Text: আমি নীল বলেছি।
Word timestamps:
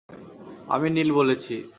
আমি 0.67 0.89
নীল 0.89 1.09
বলেছি। 1.11 1.55